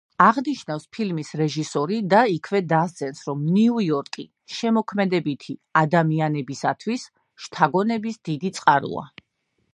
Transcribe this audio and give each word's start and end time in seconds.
აღნიშნავს 0.25 0.85
ფილმის 0.95 1.27
რეჟისორი 1.41 1.99
და 2.13 2.21
იქვე 2.35 2.61
დასძენს 2.71 3.21
რომ 3.27 3.43
ნიუ-იორკი 3.59 4.27
შემოქმედებითი 4.61 5.59
ადამიანებისათვის 5.85 7.07
შთაგონების 7.47 8.21
დიდი 8.31 8.55
წყაროა. 8.59 9.07